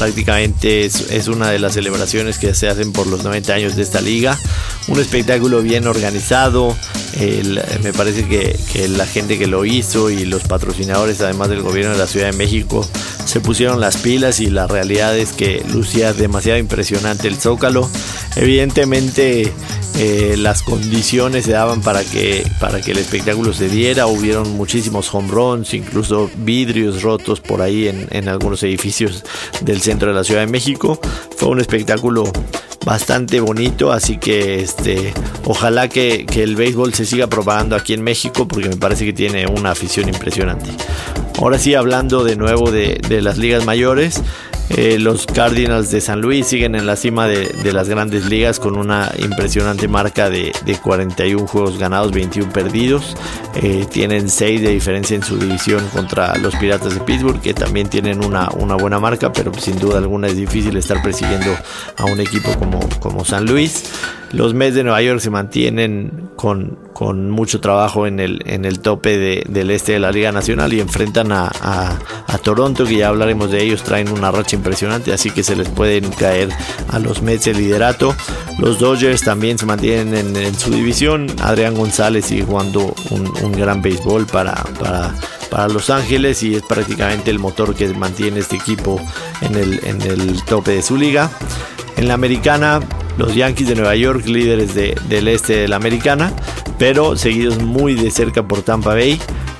Prácticamente 0.01 0.85
es, 0.85 1.27
una 1.27 1.51
de 1.51 1.59
las 1.59 1.73
celebraciones 1.73 2.39
que 2.39 2.55
se 2.55 2.67
hacen 2.67 2.91
por 2.91 3.05
los 3.05 3.23
90 3.23 3.53
años 3.53 3.75
de 3.75 3.83
esta 3.83 4.01
liga. 4.01 4.35
Un 4.87 4.99
espectáculo 4.99 5.61
bien 5.61 5.85
organizado, 5.85 6.75
me 7.83 7.93
parece 7.93 8.27
que, 8.27 8.87
la 8.87 9.05
gente 9.05 9.37
que 9.37 9.45
lo 9.45 9.63
hizo 9.63 10.09
y 10.09 10.25
los 10.25 10.41
patrocinadores, 10.45 11.21
además 11.21 11.49
del 11.49 11.61
gobierno 11.61 11.91
de 11.91 11.99
la 11.99 12.07
Ciudad 12.07 12.31
de 12.31 12.35
México, 12.35 12.83
se 13.25 13.41
pusieron 13.41 13.79
las 13.79 13.97
pilas 13.97 14.39
y 14.39 14.49
la 14.49 14.65
realidad 14.65 15.15
es 15.15 15.33
que 15.33 15.63
lucía 15.71 16.13
demasiado 16.13 16.57
impresionante 16.57 17.27
el 17.27 17.35
zócalo. 17.35 17.87
Evidentemente 18.35 19.53
eh, 19.95 20.35
las 20.37 20.63
condiciones 20.63 21.45
se 21.45 21.51
daban 21.51 21.81
para 21.81 22.03
que, 22.03 22.45
para 22.59 22.81
que 22.81 22.91
el 22.91 22.97
espectáculo 22.97 23.53
se 23.53 23.69
diera. 23.69 24.07
Hubieron 24.07 24.51
muchísimos 24.51 25.13
home 25.13 25.29
runs, 25.29 25.73
incluso 25.73 26.29
vidrios 26.37 27.01
rotos 27.01 27.41
por 27.41 27.61
ahí 27.61 27.87
en, 27.87 28.07
en 28.11 28.29
algunos 28.29 28.63
edificios 28.63 29.23
del 29.61 29.81
centro 29.81 30.09
de 30.09 30.15
la 30.15 30.23
Ciudad 30.23 30.41
de 30.41 30.47
México. 30.47 30.99
Fue 31.37 31.49
un 31.49 31.59
espectáculo 31.59 32.31
bastante 32.85 33.39
bonito, 33.39 33.91
así 33.91 34.17
que 34.17 34.61
este, 34.61 35.13
ojalá 35.45 35.87
que, 35.87 36.25
el 36.35 36.55
béisbol 36.55 36.93
se 36.93 37.05
siga 37.05 37.27
propagando 37.27 37.75
aquí 37.75 37.93
en 37.93 38.03
México 38.03 38.47
porque 38.47 38.69
me 38.69 38.77
parece 38.77 39.05
que 39.05 39.13
tiene 39.13 39.45
una 39.47 39.71
afición 39.71 40.09
impresionante. 40.09 40.71
Ahora 41.37 41.59
sí, 41.59 41.75
hablando 41.75 42.23
de 42.23 42.35
nuevo 42.35 42.71
de, 42.71 42.99
de 43.07 43.21
las 43.21 43.37
ligas 43.37 43.65
mayores, 43.65 44.21
eh, 44.77 44.97
los 44.99 45.25
Cardinals 45.25 45.91
de 45.91 46.01
San 46.01 46.21
Luis 46.21 46.47
siguen 46.47 46.75
en 46.75 46.85
la 46.85 46.95
cima 46.95 47.27
de, 47.27 47.71
las 47.71 47.89
grandes 47.89 48.25
ligas 48.25 48.59
con 48.59 48.77
una 48.77 49.11
impresionante 49.19 49.87
marca 49.87 50.29
de, 50.29 50.51
41 50.81 51.45
juegos 51.47 51.77
ganados, 51.77 52.11
21 52.11 52.51
perdidos. 52.51 53.15
Eh, 53.55 53.85
tienen 53.91 54.29
6 54.29 54.61
de 54.61 54.69
diferencia 54.69 55.15
en 55.15 55.23
su 55.23 55.37
división 55.37 55.85
contra 55.93 56.37
los 56.37 56.55
Piratas 56.55 56.93
de 56.93 57.01
Pittsburgh, 57.01 57.41
que 57.41 57.53
también 57.53 57.89
tienen 57.89 58.23
una, 58.23 58.47
buena 58.47 58.99
marca, 58.99 59.33
pero 59.33 59.53
sin 59.53 59.77
duda 59.77 59.97
alguna 59.97 60.27
es 60.27 60.37
difícil 60.37 60.75
estar 60.77 61.01
persiguiendo 61.01 61.55
a 61.97 62.05
un 62.05 62.19
equipo 62.19 62.51
como 62.99 63.25
San 63.25 63.45
Luis. 63.45 63.83
Los 64.31 64.53
Mets 64.53 64.75
de 64.75 64.83
Nueva 64.83 65.01
York 65.01 65.19
se 65.19 65.29
mantienen 65.29 66.29
con, 66.35 66.79
con 66.93 67.29
mucho 67.29 67.59
trabajo 67.59 68.07
en 68.07 68.19
el, 68.19 68.41
en 68.45 68.65
el 68.65 68.79
tope 68.79 69.17
del 69.17 69.71
este 69.71 69.93
de 69.93 69.99
la 69.99 70.11
Liga 70.11 70.31
Nacional 70.31 70.73
y 70.73 70.79
enfrentan 70.79 71.31
a, 71.31 71.47
a, 71.47 72.37
Toronto, 72.37 72.85
que 72.85 72.97
ya 72.97 73.09
hablaremos 73.09 73.51
de 73.51 73.61
ellos, 73.61 73.83
traen 73.83 74.09
una 74.09 74.31
racha 74.31 74.55
impresionante, 74.55 75.13
así 75.13 75.31
que 75.31 75.43
se 75.43 75.55
les 75.55 75.69
pueden 75.69 76.09
caer 76.11 76.49
a 76.89 76.99
los 76.99 77.21
Mets 77.21 77.47
el 77.47 77.57
liderato. 77.57 78.15
Los 78.57 78.79
Dodgers 78.79 79.21
también 79.21 79.57
se 79.57 79.65
mantienen 79.65 80.35
en, 80.35 80.55
su 80.55 80.71
división, 80.71 81.27
Adrián 81.41 81.75
González 81.75 82.25
sigue 82.25 82.43
jugando 82.43 82.95
un, 83.09 83.31
un 83.43 83.51
gran 83.51 83.81
béisbol 83.81 84.25
para, 84.25 84.55
para 84.79 85.13
para 85.51 85.67
Los 85.67 85.89
Ángeles 85.89 86.41
y 86.43 86.55
es 86.55 86.63
prácticamente 86.63 87.29
el 87.29 87.37
motor 87.37 87.75
que 87.75 87.87
mantiene 87.89 88.39
este 88.39 88.55
equipo 88.55 88.99
en 89.41 89.55
el, 89.55 89.81
en 89.83 90.01
el 90.01 90.43
tope 90.45 90.71
de 90.71 90.81
su 90.81 90.95
liga. 90.95 91.29
En 91.97 92.07
la 92.07 92.13
americana, 92.13 92.79
los 93.21 93.35
Yankees 93.35 93.67
de 93.67 93.75
Nueva 93.75 93.95
York, 93.95 94.25
líderes 94.25 94.73
del 94.73 95.27
este 95.27 95.57
de 95.57 95.67
la 95.67 95.75
americana, 95.75 96.33
pero 96.79 97.15
seguidos 97.15 97.61
muy 97.61 97.93
de 97.93 98.09
cerca 98.09 98.43
por 98.43 98.63
Tampa 98.63 98.95
Bay. 98.95 99.19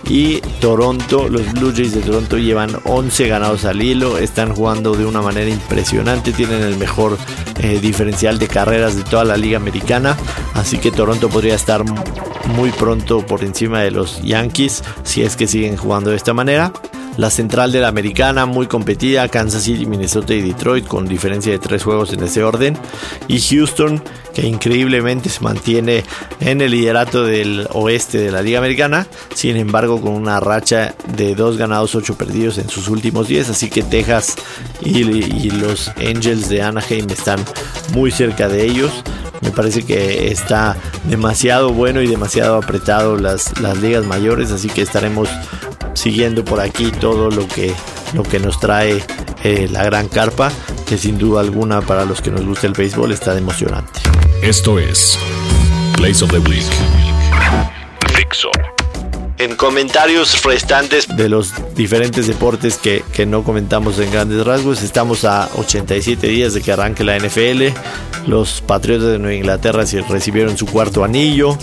Y 0.09 0.41
Toronto, 0.59 1.29
los 1.29 1.53
Blue 1.53 1.71
Jays 1.73 1.93
de 1.93 2.01
Toronto 2.01 2.37
llevan 2.37 2.71
11 2.85 3.27
ganados 3.27 3.65
al 3.65 3.81
hilo, 3.81 4.17
están 4.17 4.53
jugando 4.53 4.93
de 4.93 5.05
una 5.05 5.21
manera 5.21 5.49
impresionante, 5.49 6.33
tienen 6.33 6.63
el 6.63 6.75
mejor 6.77 7.17
eh, 7.59 7.79
diferencial 7.79 8.39
de 8.39 8.47
carreras 8.47 8.97
de 8.97 9.03
toda 9.03 9.23
la 9.23 9.37
liga 9.37 9.57
americana, 9.57 10.17
así 10.55 10.79
que 10.79 10.91
Toronto 10.91 11.29
podría 11.29 11.53
estar 11.53 11.85
muy 12.55 12.71
pronto 12.71 13.25
por 13.25 13.43
encima 13.43 13.81
de 13.81 13.91
los 13.91 14.21
Yankees 14.23 14.83
si 15.03 15.21
es 15.21 15.35
que 15.35 15.47
siguen 15.47 15.77
jugando 15.77 16.09
de 16.09 16.17
esta 16.17 16.33
manera. 16.33 16.73
La 17.17 17.29
central 17.29 17.71
de 17.71 17.81
la 17.81 17.89
americana, 17.89 18.45
muy 18.45 18.67
competida, 18.67 19.27
Kansas 19.27 19.63
City, 19.63 19.85
Minnesota 19.85 20.33
y 20.33 20.41
Detroit, 20.41 20.87
con 20.87 21.07
diferencia 21.07 21.51
de 21.51 21.59
tres 21.59 21.83
juegos 21.83 22.13
en 22.13 22.23
ese 22.23 22.43
orden. 22.43 22.77
Y 23.27 23.39
Houston, 23.41 24.01
que 24.33 24.47
increíblemente 24.47 25.29
se 25.29 25.41
mantiene 25.41 26.03
en 26.39 26.61
el 26.61 26.71
liderato 26.71 27.23
del 27.23 27.67
oeste 27.73 28.17
de 28.17 28.31
la 28.31 28.41
Liga 28.41 28.59
Americana, 28.59 29.07
sin 29.35 29.57
embargo 29.57 29.99
con 29.99 30.13
una 30.13 30.39
racha 30.39 30.95
de 31.15 31.35
dos 31.35 31.57
ganados, 31.57 31.95
ocho 31.95 32.15
perdidos 32.15 32.57
en 32.57 32.69
sus 32.69 32.87
últimos 32.87 33.27
10. 33.27 33.49
Así 33.49 33.69
que 33.69 33.83
Texas 33.83 34.35
y, 34.81 35.51
los 35.51 35.89
Angels 35.97 36.47
de 36.47 36.61
Anaheim 36.61 37.09
están 37.09 37.39
muy 37.93 38.11
cerca 38.11 38.47
de 38.47 38.65
ellos. 38.65 39.03
Me 39.41 39.51
parece 39.51 39.83
que 39.83 40.31
está 40.31 40.77
demasiado 41.05 41.73
bueno 41.73 42.01
y 42.01 42.07
demasiado 42.07 42.55
apretado 42.55 43.17
las, 43.17 43.59
las 43.59 43.77
ligas 43.79 44.05
mayores, 44.05 44.51
así 44.51 44.69
que 44.69 44.81
estaremos 44.81 45.29
siguiendo 46.01 46.43
por 46.43 46.60
aquí 46.60 46.91
todo 46.91 47.29
lo 47.29 47.48
que, 47.48 47.75
lo 48.13 48.24
que 48.24 48.39
nos 48.39 48.60
trae 48.60 49.03
eh, 49.43 49.67
la 49.70 49.84
gran 49.84 50.08
carpa, 50.08 50.51
que 50.88 50.98
sin 50.98 51.20
duda 51.20 51.41
alguna 51.41 51.81
para 51.81 52.05
los 52.05 52.22
que 52.22 52.31
nos 52.31 52.43
gusta 52.43 52.65
el 52.65 52.74
béisbol 52.74 53.12
está 53.12 53.38
emocionante. 53.38 54.00
Esto 54.41 54.79
es 54.79 55.20
Place 55.98 56.24
of 56.24 56.31
the 56.31 56.39
Week. 56.39 56.65
Fixo. 58.15 58.50
En 59.38 59.55
comentarios 59.55 60.43
restantes 60.43 61.08
de 61.08 61.29
los 61.29 61.53
diferentes 61.75 62.25
deportes 62.25 62.77
que, 62.77 63.03
que, 63.13 63.27
no 63.27 63.43
comentamos 63.43 64.00
en 64.00 64.12
grandes 64.12 64.43
rasgos, 64.43 64.81
estamos 64.81 65.24
a 65.24 65.50
87 65.55 66.27
días 66.27 66.55
de 66.55 66.62
que 66.62 66.72
arranque 66.72 67.03
la 67.03 67.17
NFL. 67.17 67.67
Los 68.27 68.62
Patriotas 68.62 69.08
de 69.08 69.20
Nueva 69.20 69.36
Inglaterra 69.36 69.84
recibieron 70.10 70.58
su 70.58 70.65
cuarto 70.65 71.03
anillo 71.03 71.58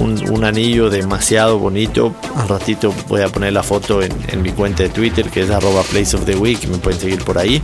un, 0.00 0.44
anillo 0.44 0.90
demasiado 0.90 1.58
bonito. 1.58 2.14
Al 2.36 2.48
ratito 2.48 2.92
voy 3.08 3.22
a 3.22 3.28
poner 3.28 3.52
la 3.52 3.62
foto 3.62 4.02
en, 4.02 4.42
mi 4.42 4.50
cuenta 4.50 4.82
de 4.82 4.88
Twitter 4.88 5.30
que 5.30 5.42
es 5.42 5.50
arroba 5.50 5.82
place 5.82 6.16
of 6.16 6.24
the 6.24 6.36
week. 6.36 6.66
Me 6.68 6.78
pueden 6.78 7.00
seguir 7.00 7.24
por 7.24 7.38
ahí 7.38 7.62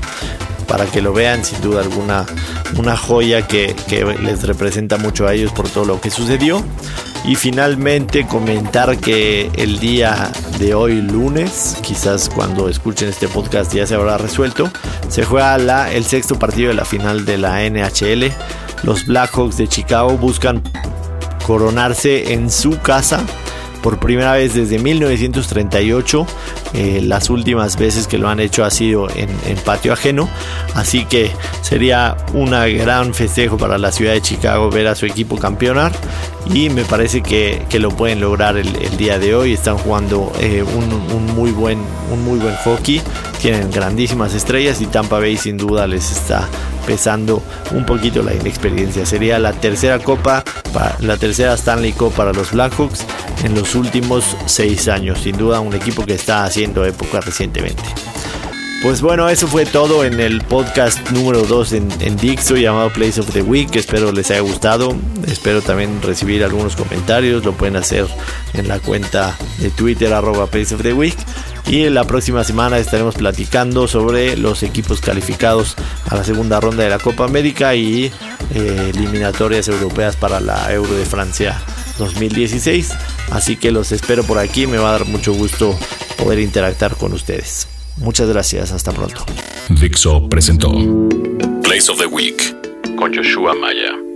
para 0.66 0.84
que 0.86 1.00
lo 1.00 1.12
vean 1.12 1.44
sin 1.44 1.60
duda 1.60 1.80
alguna 1.80 2.26
una 2.76 2.96
joya 2.96 3.46
que, 3.46 3.74
les 4.22 4.42
representa 4.44 4.98
mucho 4.98 5.26
a 5.26 5.34
ellos 5.34 5.50
por 5.52 5.68
todo 5.68 5.84
lo 5.84 6.00
que 6.00 6.10
sucedió 6.10 6.62
y 7.24 7.34
finalmente 7.34 8.26
comentar 8.26 8.98
que 8.98 9.50
el 9.56 9.80
día 9.80 10.30
de 10.58 10.74
hoy 10.74 11.00
lunes 11.00 11.76
quizás 11.82 12.28
cuando 12.28 12.68
escuchen 12.68 13.08
este 13.08 13.26
podcast 13.26 13.74
ya 13.74 13.86
se 13.86 13.94
habrá 13.94 14.18
resuelto 14.18 14.70
se 15.08 15.24
juega 15.24 15.90
el 15.90 16.04
sexto 16.04 16.38
partido 16.38 16.68
de 16.68 16.74
la 16.74 16.84
final 16.84 17.24
de 17.24 17.38
la 17.38 17.68
NHL 17.68 18.30
los 18.84 19.06
Blackhawks 19.06 19.56
de 19.56 19.66
Chicago 19.66 20.16
buscan 20.16 20.62
coronarse 21.48 22.34
en 22.34 22.50
su 22.50 22.78
casa 22.78 23.24
por 23.82 23.98
primera 23.98 24.34
vez 24.34 24.52
desde 24.52 24.78
1938. 24.78 26.26
Eh, 26.74 27.00
las 27.02 27.30
últimas 27.30 27.78
veces 27.78 28.06
que 28.06 28.18
lo 28.18 28.28
han 28.28 28.38
hecho 28.38 28.66
ha 28.66 28.70
sido 28.70 29.08
en, 29.08 29.30
patio 29.64 29.94
ajeno. 29.94 30.28
Así 30.74 31.06
que 31.06 31.30
sería 31.62 32.18
un 32.34 32.50
gran 32.50 33.14
festejo 33.14 33.56
para 33.56 33.78
la 33.78 33.92
ciudad 33.92 34.12
de 34.12 34.20
Chicago 34.20 34.70
ver 34.70 34.88
a 34.88 34.94
su 34.94 35.06
equipo 35.06 35.38
campeonar. 35.38 35.92
Y 36.46 36.70
me 36.70 36.84
parece 36.84 37.22
que, 37.22 37.66
lo 37.78 37.90
pueden 37.90 38.20
lograr 38.20 38.56
el, 38.56 38.96
día 38.96 39.18
de 39.18 39.34
hoy. 39.34 39.52
Están 39.52 39.78
jugando 39.78 40.32
eh, 40.40 40.62
un, 40.62 41.26
muy 41.34 41.50
buen, 41.50 41.78
un 42.12 42.24
muy 42.24 42.38
buen 42.38 42.54
hockey. 42.64 43.02
Tienen 43.40 43.70
grandísimas 43.70 44.34
estrellas 44.34 44.80
y 44.80 44.86
Tampa 44.86 45.18
Bay 45.18 45.36
sin 45.36 45.56
duda 45.56 45.86
les 45.86 46.10
está 46.10 46.48
pesando 46.86 47.42
un 47.72 47.84
poquito 47.84 48.22
la 48.22 48.34
inexperiencia. 48.34 49.04
Sería 49.04 49.38
la 49.38 49.52
tercera 49.52 49.98
copa, 49.98 50.42
la 51.00 51.16
tercera 51.16 51.54
Stanley 51.54 51.92
Cup 51.92 52.12
para 52.14 52.32
los 52.32 52.52
Blackhawks 52.52 53.04
en 53.44 53.54
los 53.54 53.74
últimos 53.74 54.36
seis 54.46 54.88
años. 54.88 55.20
Sin 55.20 55.36
duda 55.36 55.60
un 55.60 55.74
equipo 55.74 56.04
que 56.04 56.14
está 56.14 56.44
haciendo 56.44 56.84
época 56.84 57.20
recientemente. 57.20 57.82
Pues 58.80 59.02
bueno, 59.02 59.28
eso 59.28 59.48
fue 59.48 59.66
todo 59.66 60.04
en 60.04 60.20
el 60.20 60.40
podcast 60.40 61.10
número 61.10 61.42
2 61.42 61.72
en, 61.72 61.88
en, 62.00 62.16
Dixo 62.16 62.56
llamado 62.56 62.92
Place 62.92 63.20
of 63.20 63.32
the 63.32 63.42
Week. 63.42 63.74
Espero 63.74 64.12
les 64.12 64.30
haya 64.30 64.40
gustado. 64.40 64.96
Espero 65.26 65.62
también 65.62 66.00
recibir 66.00 66.44
algunos 66.44 66.76
comentarios. 66.76 67.44
Lo 67.44 67.54
pueden 67.54 67.74
hacer 67.74 68.06
en 68.54 68.68
la 68.68 68.78
cuenta 68.78 69.36
de 69.58 69.70
Twitter 69.70 70.12
arroba 70.14 70.46
Place 70.46 70.76
of 70.76 70.82
the 70.82 70.92
Week. 70.92 71.16
Y 71.66 71.88
la 71.90 72.04
próxima 72.04 72.44
semana 72.44 72.78
estaremos 72.78 73.16
platicando 73.16 73.88
sobre 73.88 74.36
los 74.36 74.62
equipos 74.62 75.00
calificados 75.00 75.74
a 76.08 76.14
la 76.14 76.22
segunda 76.22 76.60
ronda 76.60 76.84
de 76.84 76.90
la 76.90 77.00
Copa 77.00 77.24
América 77.24 77.74
y 77.74 78.12
eh, 78.54 78.92
eliminatorias 78.94 79.66
europeas 79.66 80.14
para 80.14 80.38
la 80.38 80.72
Euro 80.72 80.94
de 80.94 81.04
Francia 81.04 81.60
2016. 81.98 82.92
Así 83.32 83.56
que 83.56 83.72
los 83.72 83.90
espero 83.90 84.22
por 84.22 84.38
aquí. 84.38 84.68
Me 84.68 84.78
va 84.78 84.90
a 84.90 84.92
dar 84.92 85.04
mucho 85.04 85.32
gusto 85.32 85.76
poder 86.16 86.38
interactuar 86.38 86.94
con 86.94 87.12
ustedes. 87.12 87.77
Muchas 88.00 88.28
gracias, 88.28 88.72
hasta 88.72 88.92
pronto. 88.92 89.24
Dixo 89.68 90.28
presentó 90.28 90.70
Place 91.62 91.90
of 91.90 91.98
the 91.98 92.06
Week 92.06 92.54
con 92.96 93.14
Joshua 93.14 93.54
Maya. 93.54 94.07